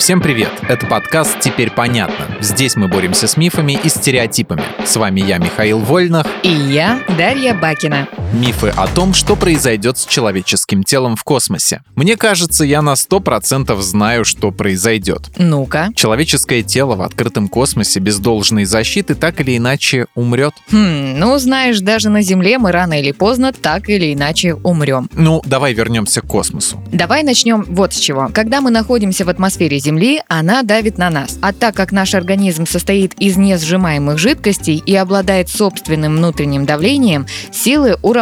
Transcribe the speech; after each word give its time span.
Всем 0.00 0.22
привет! 0.22 0.50
Это 0.66 0.86
подкаст 0.86 1.40
«Теперь 1.40 1.70
понятно». 1.70 2.24
Здесь 2.40 2.74
мы 2.74 2.88
боремся 2.88 3.28
с 3.28 3.36
мифами 3.36 3.78
и 3.84 3.90
стереотипами. 3.90 4.62
С 4.82 4.96
вами 4.96 5.20
я, 5.20 5.36
Михаил 5.36 5.78
Вольнах. 5.78 6.26
И 6.42 6.48
я, 6.48 7.02
Дарья 7.18 7.52
Бакина. 7.52 8.08
Мифы 8.32 8.68
о 8.68 8.86
том, 8.86 9.12
что 9.12 9.34
произойдет 9.34 9.98
с 9.98 10.06
человеческим 10.06 10.84
телом 10.84 11.16
в 11.16 11.24
космосе. 11.24 11.82
Мне 11.96 12.16
кажется, 12.16 12.64
я 12.64 12.80
на 12.80 12.92
100% 12.92 13.76
знаю, 13.80 14.24
что 14.24 14.52
произойдет. 14.52 15.30
Ну-ка. 15.36 15.88
Человеческое 15.96 16.62
тело 16.62 16.94
в 16.94 17.02
открытом 17.02 17.48
космосе 17.48 17.98
без 17.98 18.20
должной 18.20 18.66
защиты 18.66 19.16
так 19.16 19.40
или 19.40 19.56
иначе 19.56 20.06
умрет. 20.14 20.54
Хм, 20.70 21.18
ну 21.18 21.38
знаешь, 21.38 21.80
даже 21.80 22.08
на 22.08 22.22
Земле 22.22 22.58
мы 22.58 22.70
рано 22.70 23.00
или 23.00 23.10
поздно 23.10 23.52
так 23.52 23.88
или 23.88 24.14
иначе 24.14 24.54
умрем. 24.54 25.10
Ну, 25.12 25.42
давай 25.44 25.74
вернемся 25.74 26.20
к 26.20 26.26
космосу. 26.28 26.80
Давай 26.92 27.24
начнем 27.24 27.64
вот 27.68 27.94
с 27.94 27.98
чего. 27.98 28.30
Когда 28.32 28.60
мы 28.60 28.70
находимся 28.70 29.24
в 29.24 29.28
атмосфере 29.28 29.80
Земли, 29.80 30.22
она 30.28 30.62
давит 30.62 30.98
на 30.98 31.10
нас. 31.10 31.36
А 31.42 31.52
так 31.52 31.74
как 31.74 31.90
наш 31.90 32.14
организм 32.14 32.64
состоит 32.64 33.14
из 33.14 33.36
несжимаемых 33.36 34.18
жидкостей 34.18 34.80
и 34.86 34.94
обладает 34.94 35.48
собственным 35.48 36.14
внутренним 36.16 36.64
давлением, 36.64 37.26
силы 37.50 37.96
уравновешиваются, 38.02 38.19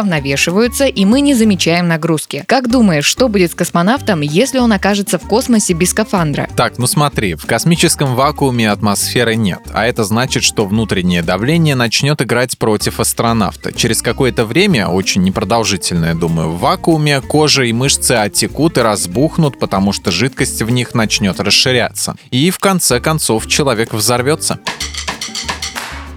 и 0.87 1.05
мы 1.05 1.21
не 1.21 1.33
замечаем 1.33 1.87
нагрузки. 1.87 2.43
Как 2.47 2.69
думаешь, 2.69 3.05
что 3.05 3.27
будет 3.27 3.51
с 3.51 3.55
космонавтом, 3.55 4.21
если 4.21 4.59
он 4.59 4.71
окажется 4.71 5.17
в 5.17 5.27
космосе 5.27 5.73
без 5.73 5.91
скафандра? 5.91 6.49
Так, 6.55 6.77
ну 6.77 6.87
смотри, 6.87 7.35
в 7.35 7.45
космическом 7.45 8.15
вакууме 8.15 8.69
атмосферы 8.69 9.35
нет, 9.35 9.59
а 9.73 9.85
это 9.85 10.03
значит, 10.03 10.43
что 10.43 10.65
внутреннее 10.65 11.21
давление 11.21 11.75
начнет 11.75 12.21
играть 12.21 12.57
против 12.57 12.99
астронавта. 12.99 13.73
Через 13.73 14.01
какое-то 14.01 14.45
время, 14.45 14.87
очень 14.87 15.23
непродолжительное, 15.23 16.15
думаю, 16.15 16.49
в 16.49 16.59
вакууме 16.59 17.21
кожа 17.21 17.63
и 17.63 17.73
мышцы 17.73 18.13
оттекут 18.13 18.77
и 18.77 18.81
разбухнут, 18.81 19.59
потому 19.59 19.93
что 19.93 20.11
жидкость 20.11 20.61
в 20.61 20.69
них 20.69 20.93
начнет 20.93 21.39
расширяться. 21.39 22.15
И 22.31 22.49
в 22.51 22.59
конце 22.59 22.99
концов 22.99 23.47
человек 23.47 23.93
взорвется. 23.93 24.59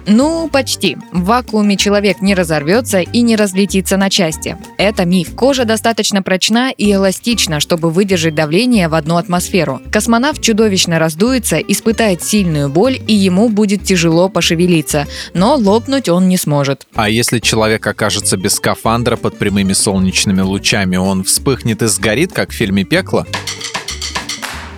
Ну, 0.06 0.48
почти. 0.48 0.97
В 1.12 1.25
вакууме 1.25 1.77
человек 1.77 2.20
не 2.20 2.34
разорвется 2.34 3.00
и 3.00 3.20
не 3.20 3.36
разлетится 3.36 3.97
на 3.97 4.11
части. 4.11 4.56
Это 4.77 5.05
миф. 5.05 5.34
Кожа 5.34 5.64
достаточно 5.64 6.22
прочна 6.22 6.70
и 6.70 6.92
эластична, 6.92 7.61
чтобы 7.61 7.91
выдержать 7.91 8.34
давление 8.34 8.89
в 8.89 8.95
одну 8.95 9.17
атмосферу. 9.17 9.80
Космонавт 9.92 10.41
чудовищно 10.41 10.98
раздуется, 10.98 11.58
испытает 11.58 12.23
сильную 12.23 12.69
боль 12.69 13.00
и 13.06 13.14
ему 13.14 13.48
будет 13.48 13.84
тяжело 13.84 14.28
пошевелиться, 14.28 15.06
но 15.34 15.56
лопнуть 15.56 16.08
он 16.08 16.28
не 16.28 16.36
сможет. 16.36 16.86
А 16.95 17.08
если 17.08 17.39
человек 17.39 17.86
окажется 17.86 18.36
без 18.36 18.55
скафандра 18.55 19.17
под 19.17 19.39
прямыми 19.39 19.73
солнечными 19.73 20.41
лучами, 20.41 20.97
он 20.97 21.25
вспыхнет 21.25 21.83
и 21.83 21.86
сгорит, 21.86 22.33
как 22.33 22.50
в 22.50 22.55
фильме 22.55 22.84
«Пекло»? 22.84 23.27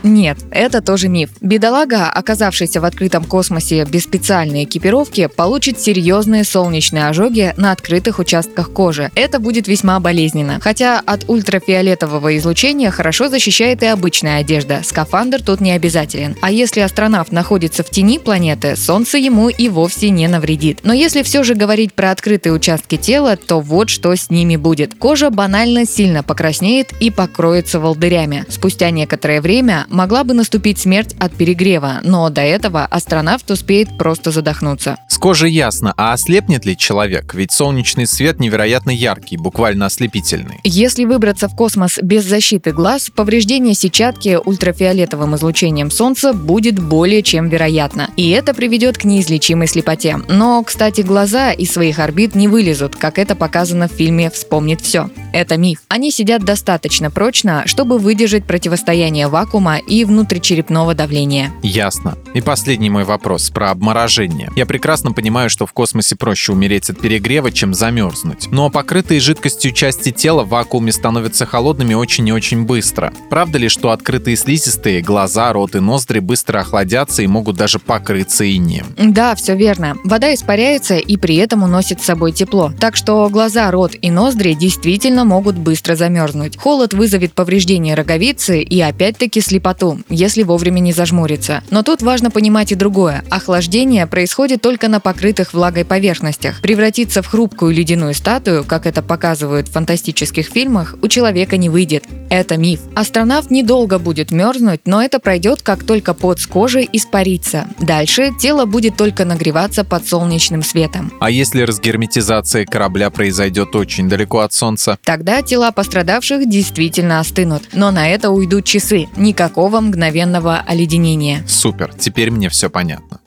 Нет, 0.04 0.36
это 0.50 0.82
тоже 0.82 1.08
миф. 1.08 1.30
Бедолага, 1.40 2.10
оказавшийся 2.10 2.82
в 2.82 2.84
открытом 2.84 3.24
космосе 3.24 3.86
без 3.86 4.04
специальной 4.04 4.64
экипировки, 4.64 5.30
получит 5.34 5.80
серьезные 5.80 6.44
солнечные 6.44 7.08
ожоги 7.08 7.54
на 7.56 7.72
открытых 7.72 8.18
участках 8.18 8.70
кожи. 8.70 9.10
Это 9.14 9.38
будет 9.38 9.66
весьма 9.66 9.98
болезненно. 10.00 10.58
Хотя 10.60 11.00
от 11.00 11.24
ультрафиолетового 11.26 12.36
излучения 12.36 12.90
хорошо 12.90 13.30
защищает 13.30 13.82
и 13.82 13.86
обычная 13.86 14.40
одежда. 14.40 14.82
Скафандр 14.84 15.42
тут 15.42 15.62
не 15.62 15.72
обязателен. 15.72 16.36
А 16.42 16.50
если 16.50 16.80
астронавт 16.80 17.32
находится 17.32 17.82
в 17.82 17.88
тени 17.88 18.18
планеты, 18.18 18.76
солнце 18.76 19.16
ему 19.16 19.48
и 19.48 19.70
вовсе 19.70 20.10
не 20.10 20.28
навредит. 20.28 20.80
Но 20.82 20.92
если 20.92 21.22
все 21.22 21.42
же 21.44 21.54
говорить 21.54 21.94
про 21.94 22.10
открытые 22.10 22.52
участки 22.52 22.98
тела, 22.98 23.38
то 23.38 23.58
вот 23.60 23.88
что 23.88 24.14
с 24.14 24.28
ними 24.28 24.56
будет. 24.56 24.92
Кожа 24.92 25.30
банально 25.30 25.86
сильно 25.86 26.22
покраснеет 26.22 26.92
и 27.00 27.10
покроется 27.10 27.80
волдырями. 27.80 28.44
Спустя 28.50 28.90
некоторое 28.90 29.40
время 29.40 29.86
могла 29.94 30.24
бы 30.24 30.34
наступить 30.34 30.78
смерть 30.78 31.14
от 31.18 31.32
перегрева, 31.34 32.00
но 32.02 32.28
до 32.28 32.42
этого 32.42 32.84
астронавт 32.84 33.50
успеет 33.50 33.96
просто 33.96 34.30
задохнуться. 34.30 34.98
С 35.08 35.16
кожей 35.16 35.52
ясно, 35.52 35.94
а 35.96 36.12
ослепнет 36.12 36.66
ли 36.66 36.76
человек? 36.76 37.34
Ведь 37.34 37.52
солнечный 37.52 38.06
свет 38.06 38.40
невероятно 38.40 38.90
яркий, 38.90 39.36
буквально 39.36 39.86
ослепительный. 39.86 40.58
Если 40.64 41.04
выбраться 41.04 41.48
в 41.48 41.56
космос 41.56 41.98
без 42.02 42.24
защиты 42.24 42.72
глаз, 42.72 43.10
повреждение 43.14 43.74
сетчатки 43.74 44.38
ультрафиолетовым 44.44 45.36
излучением 45.36 45.90
Солнца 45.90 46.32
будет 46.32 46.78
более 46.78 47.22
чем 47.22 47.48
вероятно. 47.48 48.10
И 48.16 48.30
это 48.30 48.54
приведет 48.54 48.98
к 48.98 49.04
неизлечимой 49.04 49.68
слепоте. 49.68 50.18
Но, 50.28 50.62
кстати, 50.62 51.02
глаза 51.02 51.52
из 51.52 51.72
своих 51.72 52.00
орбит 52.00 52.34
не 52.34 52.48
вылезут, 52.48 52.96
как 52.96 53.18
это 53.18 53.36
показано 53.36 53.88
в 53.88 53.92
фильме 53.92 54.30
«Вспомнит 54.30 54.80
все». 54.80 55.08
Это 55.34 55.56
миф. 55.56 55.80
Они 55.88 56.12
сидят 56.12 56.44
достаточно 56.44 57.10
прочно, 57.10 57.64
чтобы 57.66 57.98
выдержать 57.98 58.44
противостояние 58.44 59.26
вакуума 59.26 59.78
и 59.78 60.04
внутричерепного 60.04 60.94
давления. 60.94 61.50
Ясно. 61.60 62.16
И 62.34 62.40
последний 62.40 62.88
мой 62.88 63.02
вопрос 63.02 63.50
про 63.50 63.72
обморожение. 63.72 64.52
Я 64.54 64.64
прекрасно 64.64 65.10
понимаю, 65.10 65.50
что 65.50 65.66
в 65.66 65.72
космосе 65.72 66.14
проще 66.14 66.52
умереть 66.52 66.88
от 66.88 67.00
перегрева, 67.00 67.50
чем 67.50 67.74
замерзнуть. 67.74 68.46
Но 68.52 68.70
покрытые 68.70 69.18
жидкостью 69.18 69.72
части 69.72 70.12
тела 70.12 70.44
в 70.44 70.50
вакууме 70.50 70.92
становятся 70.92 71.46
холодными 71.46 71.94
очень 71.94 72.28
и 72.28 72.32
очень 72.32 72.64
быстро. 72.64 73.12
Правда 73.28 73.58
ли, 73.58 73.68
что 73.68 73.90
открытые 73.90 74.36
слизистые, 74.36 75.02
глаза, 75.02 75.52
рот 75.52 75.74
и 75.74 75.80
ноздри 75.80 76.20
быстро 76.20 76.60
охладятся 76.60 77.22
и 77.22 77.26
могут 77.26 77.56
даже 77.56 77.80
покрыться 77.80 78.48
инеем? 78.48 78.86
Да, 78.96 79.34
все 79.34 79.56
верно. 79.56 79.96
Вода 80.04 80.32
испаряется 80.32 80.94
и 80.96 81.16
при 81.16 81.34
этом 81.36 81.64
уносит 81.64 82.00
с 82.00 82.04
собой 82.04 82.30
тепло. 82.30 82.72
Так 82.78 82.94
что 82.94 83.28
глаза, 83.28 83.68
рот 83.72 83.96
и 84.00 84.12
ноздри 84.12 84.52
действительно 84.52 85.23
могут 85.24 85.56
быстро 85.56 85.96
замерзнуть. 85.96 86.56
Холод 86.56 86.94
вызовет 86.94 87.32
повреждение 87.32 87.94
роговицы 87.94 88.62
и 88.62 88.80
опять-таки 88.80 89.40
слепоту 89.40 89.98
если 90.08 90.42
вовремя 90.42 90.80
не 90.80 90.92
зажмуриться. 90.92 91.62
Но 91.70 91.82
тут 91.82 92.02
важно 92.02 92.30
понимать 92.30 92.72
и 92.72 92.74
другое. 92.74 93.24
Охлаждение 93.30 94.06
происходит 94.06 94.62
только 94.62 94.88
на 94.88 95.00
покрытых 95.00 95.52
влагой 95.52 95.84
поверхностях. 95.84 96.60
Превратиться 96.60 97.22
в 97.22 97.26
хрупкую 97.26 97.74
ледяную 97.74 98.14
статую, 98.14 98.64
как 98.64 98.86
это 98.86 99.02
показывают 99.02 99.68
в 99.68 99.72
фантастических 99.72 100.46
фильмах, 100.46 100.94
у 101.02 101.08
человека 101.08 101.56
не 101.56 101.68
выйдет. 101.68 102.04
Это 102.34 102.56
миф. 102.56 102.80
Астронавт 102.96 103.52
недолго 103.52 104.00
будет 104.00 104.32
мерзнуть, 104.32 104.80
но 104.86 105.00
это 105.00 105.20
пройдет, 105.20 105.62
как 105.62 105.84
только 105.84 106.14
пот 106.14 106.40
с 106.40 106.48
кожи 106.48 106.84
испарится. 106.92 107.68
Дальше 107.78 108.32
тело 108.40 108.64
будет 108.64 108.96
только 108.96 109.24
нагреваться 109.24 109.84
под 109.84 110.08
солнечным 110.08 110.64
светом. 110.64 111.12
А 111.20 111.30
если 111.30 111.62
разгерметизация 111.62 112.64
корабля 112.64 113.10
произойдет 113.10 113.76
очень 113.76 114.08
далеко 114.08 114.40
от 114.40 114.52
Солнца? 114.52 114.98
Тогда 115.04 115.42
тела 115.42 115.70
пострадавших 115.70 116.48
действительно 116.48 117.20
остынут. 117.20 117.68
Но 117.72 117.92
на 117.92 118.08
это 118.08 118.30
уйдут 118.30 118.64
часы. 118.64 119.06
Никакого 119.14 119.78
мгновенного 119.78 120.58
оледенения. 120.58 121.44
Супер, 121.46 121.94
теперь 121.96 122.32
мне 122.32 122.48
все 122.48 122.68
понятно. 122.68 123.20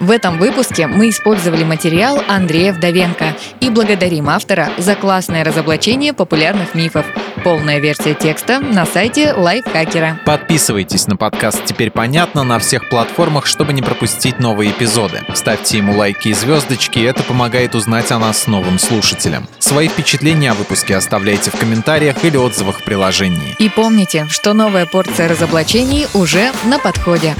В 0.00 0.10
этом 0.10 0.38
выпуске 0.38 0.86
мы 0.86 1.10
использовали 1.10 1.62
материал 1.62 2.22
Андрея 2.26 2.72
Вдовенко 2.72 3.36
и 3.60 3.68
благодарим 3.68 4.30
автора 4.30 4.70
за 4.78 4.94
классное 4.94 5.44
разоблачение 5.44 6.14
популярных 6.14 6.74
мифов. 6.74 7.04
Полная 7.44 7.78
версия 7.80 8.14
текста 8.14 8.60
на 8.60 8.86
сайте 8.86 9.34
Лайфхакера. 9.34 10.18
Подписывайтесь 10.24 11.06
на 11.06 11.16
подкаст 11.16 11.66
«Теперь 11.66 11.90
понятно» 11.90 12.44
на 12.44 12.58
всех 12.58 12.88
платформах, 12.88 13.44
чтобы 13.44 13.74
не 13.74 13.82
пропустить 13.82 14.38
новые 14.38 14.70
эпизоды. 14.70 15.20
Ставьте 15.34 15.76
ему 15.76 15.94
лайки 15.94 16.28
и 16.28 16.34
звездочки, 16.34 16.98
это 17.00 17.22
помогает 17.22 17.74
узнать 17.74 18.10
о 18.10 18.18
нас 18.18 18.46
новым 18.46 18.78
слушателям. 18.78 19.46
Свои 19.58 19.88
впечатления 19.88 20.52
о 20.52 20.54
выпуске 20.54 20.96
оставляйте 20.96 21.50
в 21.50 21.58
комментариях 21.58 22.24
или 22.24 22.38
отзывах 22.38 22.80
в 22.80 22.84
приложении. 22.84 23.54
И 23.58 23.68
помните, 23.68 24.26
что 24.30 24.54
новая 24.54 24.86
порция 24.86 25.28
разоблачений 25.28 26.06
уже 26.14 26.52
на 26.64 26.78
подходе. 26.78 27.34